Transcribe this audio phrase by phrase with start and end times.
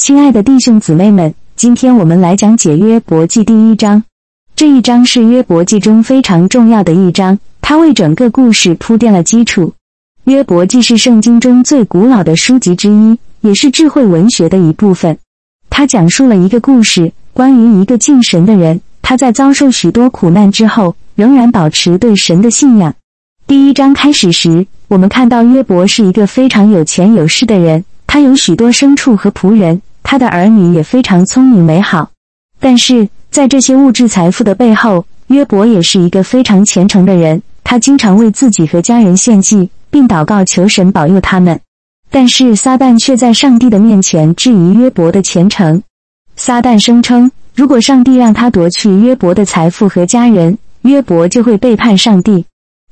[0.00, 4.02] 亲爱的弟兄姊妹们，今天我们来讲解约伯记第一章。
[4.56, 9.74] 这一章是约伯记中非常重要的一章，它为整个故事铺垫了基础。
[10.24, 15.18] 约伯记是圣经中最古老的书籍之一，也是智慧文学的一部分。
[15.68, 22.94] 它讲述了一个故事，关于一个敬神的人，他在遭受许多苦难之后，仍然保持对神的信仰。
[23.46, 32.10] 第一章开始时，我们看到约伯是一个非常有钱有势的人，他有许多牲畜和仆人，他的儿女也非常聪明美好。
[32.58, 41.60] 但是在这些物质财富的背后，约伯也是一个非常虔诚的人，他经常为自己和家人献祭，并祷告求神保佑他们。
[42.10, 45.82] 但是撒旦却在上帝的面前质疑约伯的虔诚。
[46.34, 52.46] 撒旦声称，如果上帝让他夺去约伯的财富和家人，约伯就会背叛上帝。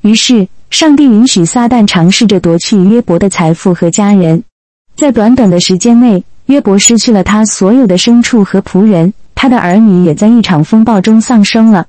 [0.00, 4.42] 于是，上帝允许撒旦尝试着夺去约伯的财富和家人。
[4.96, 11.86] 在短短的时间内，约伯失去了他所有的牲畜和仆人，他的儿女也在一场风暴中丧生了。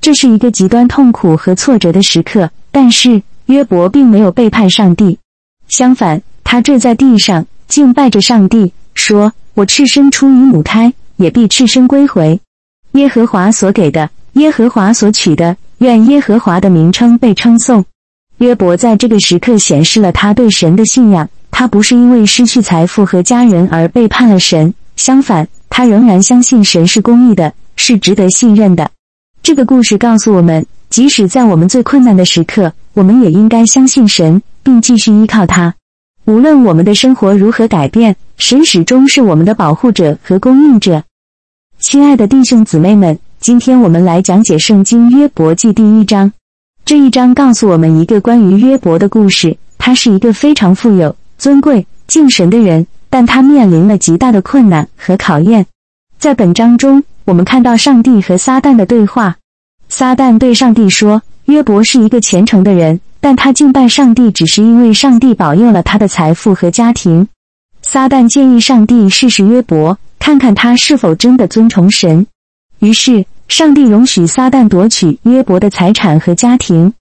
[0.00, 2.50] 这是一个极端痛苦和挫折的时刻。
[2.70, 5.18] 但是，约伯并没有背叛上帝，
[5.68, 12.40] 相反，他坠在地上敬拜着上帝，说：“我赤身出于母胎，也必赤身归回。
[12.92, 17.84] 耶和华所给的，耶和华所取的。”愿耶和华的名称被称颂。
[18.38, 21.28] 约伯在这个时刻显示了他对神的信仰。
[21.50, 28.90] 他不是因为失去财富和家人而背叛了神，相反，他仍然相信神是公义的，是值得信任的。
[29.42, 35.74] 这个故事告诉我们，即使在我们最困难的时刻，我们也应该相信神，并继续依靠他。
[36.24, 41.02] 无论我们的生活如何改变，神始终是我们的保护者和供应者。
[41.80, 43.18] 亲爱的弟兄姊妹们。
[43.40, 46.32] 今天我们来讲解《圣经·约伯记》第一章。
[46.84, 49.56] 这一章告诉我们一个关于约伯的故事。
[49.78, 55.64] 他是一个非常富有、尊贵、敬神的人，但他面临了极大的困难和考验。
[56.18, 59.36] 在本章中，我们看到上帝和撒旦的对话。
[59.88, 67.28] 撒旦对上帝说：“约伯是一个虔诚的人，但他敬拜上帝只是因为上帝保佑了他的财富和家庭。”
[67.82, 72.26] 撒旦建议上帝试试约伯，看看他是否真的尊崇神。
[72.80, 76.92] 于是，上帝容许撒旦夺取约伯的财产和家庭。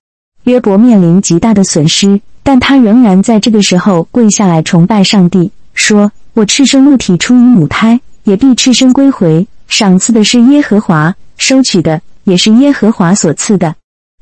[0.43, 9.45] 约伯面临极大的损失，但他仍然在这个时候跪下来崇拜上帝，说：“我赤身露体出于母胎，也必赤身归回。
[9.67, 13.75] 赏赐的是耶和华，收取的也是耶和华所赐的。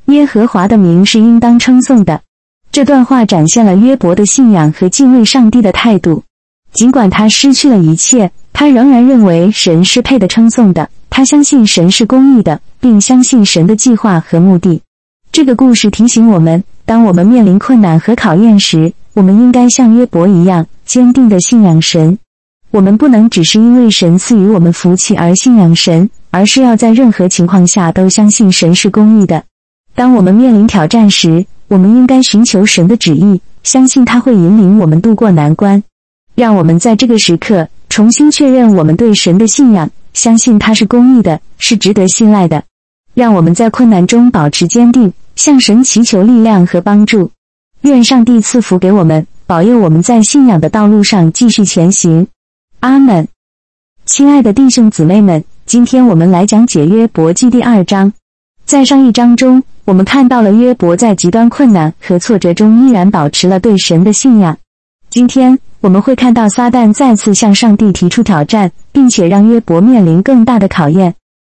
[0.06, 2.22] 耶和华的名是应当称颂的。”
[2.74, 6.24] 这段话展现了约伯的信仰和敬畏上帝的态度。
[6.74, 10.90] 尽管他失去了一切，他仍然认为神是配得称颂的。
[11.12, 14.82] 他相信神是公义的，并相信神的计划和目的。
[15.36, 22.18] 这个故事提醒我们，当我们面临困难和考验时，我们应该像约伯一样坚定地信仰神。
[22.72, 29.44] 我们不能只是因为神赐予我们福气而信仰神，而是要在任何情况下都相信神是公义的。
[29.94, 35.84] 当我们面临挑战时，我们应该寻求神的旨意，相信他会引领我们渡过难关。
[36.34, 39.92] 让我们在这个时刻重新确认我们对神的信仰。
[40.14, 42.64] 相信他是公义的，是值得信赖的。
[43.14, 47.32] 让我们在困难中保持坚定，向神祈求力量和帮助。
[47.82, 52.28] 愿上帝赐福给我们，保佑我们在信仰的道路上继续前行。
[52.80, 53.28] 阿门。
[54.06, 58.14] 亲爱的弟兄姊妹们，今天我们来讲解约伯记第二章。
[58.66, 64.58] 在上一章中，我们看到了约伯在极端困难和挫折中依然保持了对神的信仰。
[65.10, 65.60] 今天。
[65.82, 71.14] 我们会看到撒旦再次向上帝提出挑战，并且让约伯面临更大的考验。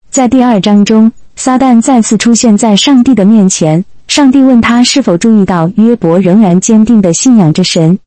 [0.08, 1.10] 在第二章中，
[1.42, 3.82] 撒旦再次出现在上帝的面前。
[4.06, 7.98] 上帝问他是否注意到约伯仍然坚定地信仰着神。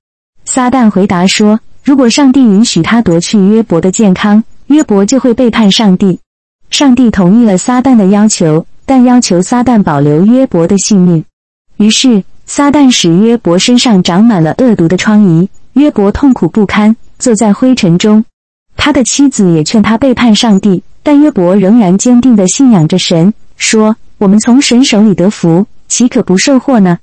[0.46, 6.20] 撒旦回答说：“如果上帝允许他夺去约伯的健康，约伯就会背叛上帝。”
[6.70, 11.26] 上帝同意了撒旦的要求，但要求撒旦保留约伯的性命。
[11.78, 15.48] 于是，撒旦使约伯身上长满了恶毒的疮痍。
[15.74, 18.24] 约伯痛苦不堪，坐在灰尘中。
[18.78, 26.98] 他的妻子也劝他背叛上帝，但约伯仍然坚定地信仰着神，说：“我们从神手里得福，岂可不受祸呢？”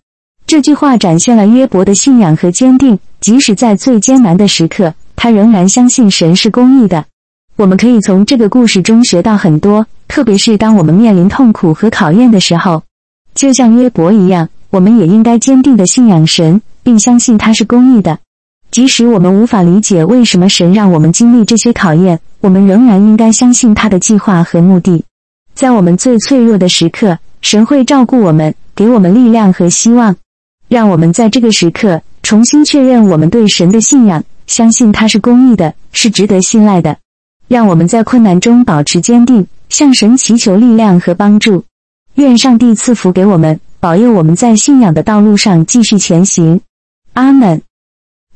[0.47, 7.05] 这句话展现了约伯的信仰和坚定，即使在最艰难的时刻，他仍然相信神是公义的。
[7.57, 12.83] 我们可以从这个故事中学到很多，特别是当我们面临痛苦和考验的时候，
[13.35, 18.19] 就像约伯一样，我们也应该坚定地信仰神，并相信他是公义的。
[18.71, 25.05] 即使我们无法理解为什么神让我们经历这些考验，我们仍然应该相信他的计划和目的。
[25.55, 30.15] 在我们最脆弱的时刻，神会照顾我们，给我们力量和希望。
[30.69, 36.97] 让我们在这个时刻重新确认我们对神的信仰，相信他是公义的，是值得信赖的。
[37.49, 41.65] 让我们在困难中保持坚定，向神祈求力量和帮助。
[42.15, 46.61] 愿上帝赐福给我们，保佑我们在信仰的道路上继续前行。
[47.15, 47.61] 阿门。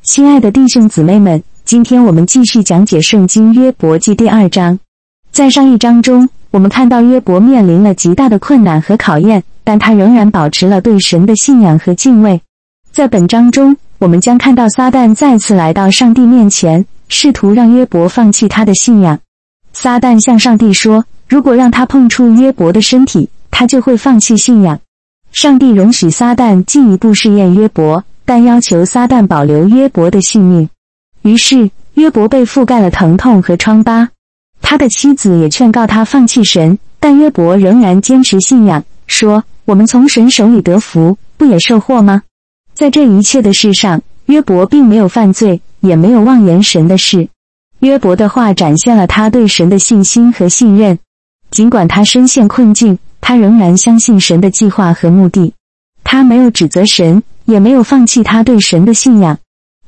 [0.05, 4.77] 亲爱的弟兄姊妹们，今天我们继续讲解圣经约伯记第二章。
[5.31, 12.39] 在上一章中，我们看到约伯面临了极大的困难和考验，但他仍然保持了对神的信仰和敬畏。
[12.91, 16.85] 在本章中，我们将看到撒旦再次来到上帝面前。
[17.09, 19.19] 试图让约伯放弃他的信仰。
[19.73, 24.79] 撒旦向上帝说：“如果让他碰触约伯的身体，他就会放弃信仰。”
[25.33, 30.69] 上帝容许撒旦进一步试验约伯，但要求撒旦保留约伯的性命。
[31.21, 34.09] 于是，约伯被覆盖了疼痛和疮疤。
[34.61, 42.23] 他的妻子也劝告他放弃神，但约伯仍然坚持信仰，说：“我们从神手里得福，不也受祸吗？”
[42.73, 45.61] 在这一切的事上，约伯并没有犯罪。
[45.81, 47.29] 也没有妄言神的事。
[47.81, 50.97] 约伯的话展现了他对神的信心和信任。
[51.51, 55.53] 尽管他深陷困境，他仍然相信神的计划和目的。
[56.03, 59.37] 他没有指责神，也没有放弃他对神的信仰。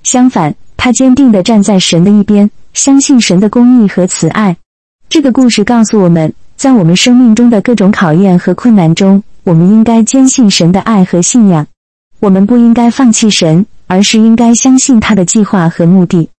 [0.04, 4.58] 相反，他坚定地站在神的一边，相信神的公义和慈爱。
[5.10, 11.68] 这个故事告诉我们，在我们生命中的各种考验和困难中，我们应该坚信神的爱和信仰。
[12.20, 13.66] 我们不应该放弃神。
[13.90, 16.30] 而是应该相信他的计划和目的。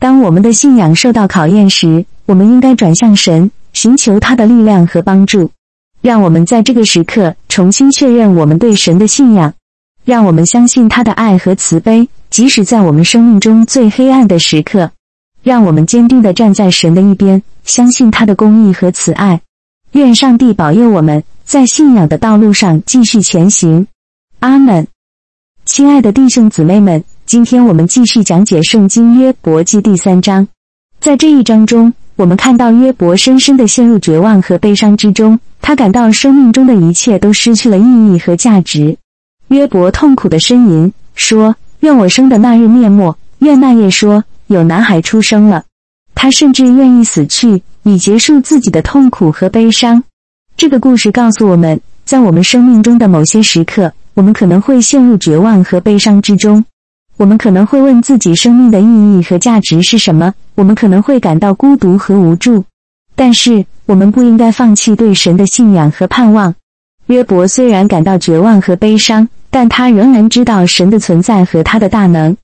[0.00, 5.52] 当我们的信仰受到考验时，我们应该转向神，寻求他的力量和帮助。
[6.02, 9.54] 让我们在这个时刻重新确认我们对神的信仰。
[10.06, 14.92] 让我们相信他的爱和慈悲，即使在我们生命中最黑暗的时刻。
[15.42, 19.40] 让我们坚定地站在神的一边，相信他的公义和慈爱。
[19.92, 23.88] 愿上帝保佑我们在信仰的道路上继续前行。
[24.38, 24.86] 阿门。
[25.64, 30.46] 亲爱的弟兄姊妹们，今天我们继续讲解《圣经·约伯记》第三章。
[31.00, 38.96] 在这一章中，我们看到约伯深深地陷入绝望和悲伤之中，他感到生命中的一切都失去了意义和价值。
[39.48, 45.64] 约伯痛苦地呻吟说：“愿我生的那日灭没，愿那夜说有男孩出生了。”
[46.14, 50.02] 他甚至愿意死去，以结束自己的痛苦和悲伤。
[50.56, 53.92] 这个故事告诉我们，在我们生命中的某些时刻。
[54.14, 56.64] 我们可能会陷入绝望和悲伤之中，
[57.18, 62.64] 我们可能会问自己生命的意义和价值是什么，我们可能会感到孤独和无助。
[63.14, 66.54] 但是，我们不应该放弃对神的信仰和盼望。
[67.06, 72.36] 约伯虽然感到绝望和悲伤，但他仍然知道神的存在和他的大能。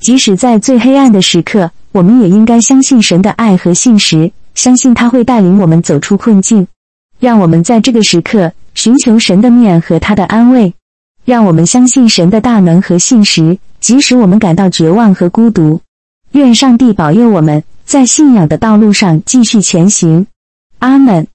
[0.00, 6.66] 即使在最黑暗的时刻，我们也应该相信神的爱和信实，相信他会带领我们走出困境。
[7.20, 10.74] 让我们在这个时刻寻求神的面和他的安慰。
[11.24, 15.80] 让我们相信神的大能和信实，即使我们感到绝望和孤独。
[16.32, 20.26] 愿上帝保佑我们在信仰的道路上继续前行。
[20.78, 21.26] 阿门。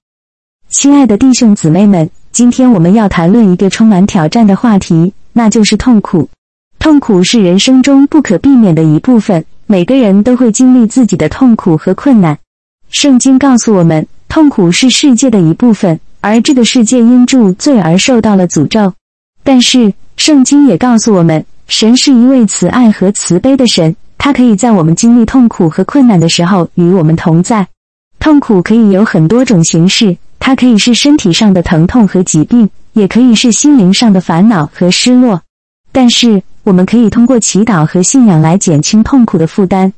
[0.70, 6.28] 亲爱的弟兄姊妹们，今天我们要谈论一个充满挑战的话题，那就是痛苦。
[6.80, 12.36] 痛苦是人生中不可避免的一部分，每个人都会经历自己的痛苦和困难。
[12.90, 18.92] 圣经告诉我们，痛苦是世界的一部分，而这个世界因住罪而受到了诅咒。
[19.44, 27.68] 但是，圣经也告诉我们，神是一位慈爱和慈悲的神，他可以在我们经历痛苦和困难的时候与我们同在。
[28.18, 35.40] 痛苦可以有很多种形式，它可以是身体上的疼痛和疾病，也可以是心灵上的烦恼和失落。
[35.90, 39.94] 但是，我们可以通过祈祷和信仰来减轻痛苦的负担。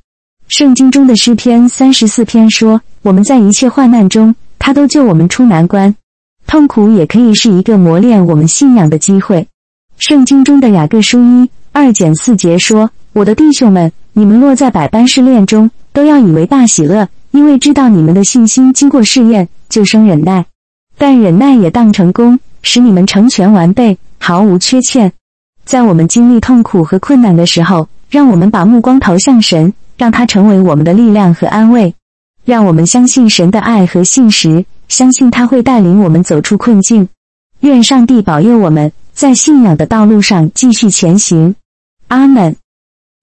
[0.46, 5.96] 圣经中的诗篇三十四篇说：“我们在一切患难中，他都救我们出难关。”
[6.46, 9.48] 痛苦也可以是一个磨练我们信仰的机会。
[9.98, 20.46] 圣经中的雅各书一二减四节说：“我的弟兄们，你们落在百般试炼中，都要以为大喜乐，因为知道你们的信心经过试验，就生忍耐。
[20.98, 25.12] 但忍耐也当成功，使你们成全完备，毫无缺欠。”
[25.64, 31.94] 在我们经历痛苦和困难的时候，让我们把目光投向神，让他成为我们的力量和安慰。
[32.44, 34.64] 让我们相信神的爱和信实。
[34.88, 37.08] 相信他会带领我们走出困境，
[37.58, 41.56] 愿上帝保佑我们在信仰的道路上继续前行。
[42.06, 42.54] 阿门。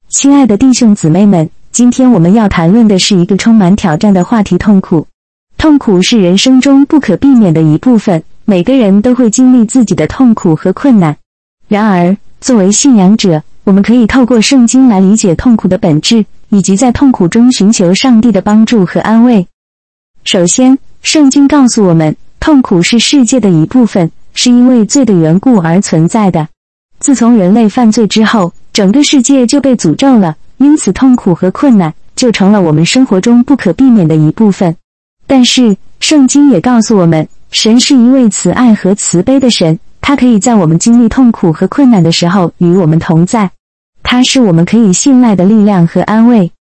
[0.10, 5.08] 亲爱的弟兄姊妹们，今天我们要谈论的是一个充满挑战的话题——痛苦。
[5.64, 11.16] 痛苦是人生中不可避免的一部分，每个人都会经历自己的痛苦和困难。
[11.70, 19.48] 然而，作为信仰者，我们可以透过圣经来理解痛苦的本质，以及在痛苦中寻求上帝的帮助和安慰。
[20.26, 26.50] 首先，圣经告诉我们，痛苦是世界的一部分，是因为罪的缘故而存在的。
[27.00, 34.76] 自从人类犯罪之后，整个世界就被诅咒了，因此痛苦和困难就成了我们生活中不可避免的一部分。
[35.36, 43.50] 但是，圣经也告诉我们，神是一位慈爱和慈悲的神，他可以在我们经历痛苦和困难的时候与我们同在。
[44.04, 46.52] 他是我们可以信赖的力量和安慰。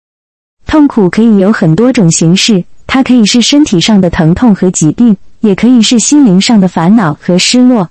[0.65, 7.87] 痛苦可以有很多种形式，它可以是身体上的疼痛和疾病，也可以是心灵上的烦恼和失落。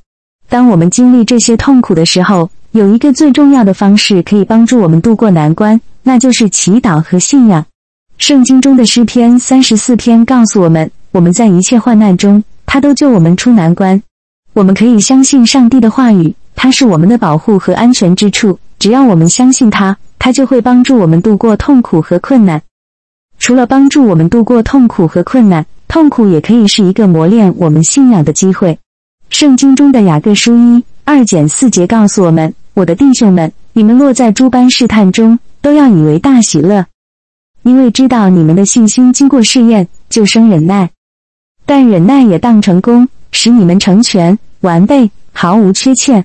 [0.48, 7.64] 当我们经历这些痛苦的时候，有一个最重要的方式可以帮助我们度过难关，那就是祈祷和信仰。
[8.18, 14.00] 圣经中的诗篇三十四篇告诉我们，我们在一切患难中，他都救我们出难关。
[14.52, 18.58] 我们可以相信上帝的话语，他是我们的保护和安全之处。
[18.78, 22.62] 只要我们相信他，他就会帮助我们度过痛苦和困难。
[23.38, 28.78] 除了帮助我们度过痛苦和困难，痛苦也可以是一个磨练我们信仰的机会。
[29.30, 36.86] 圣经中的雅各书一二减四节告诉我们：“我的弟兄们，你们落在诸般试探中，都要以为大喜乐，
[37.62, 40.90] 因为知道你们的信心经过试验，就生忍耐。
[41.64, 46.24] 但忍耐也当成功，使你们成全完备，毫无缺欠。”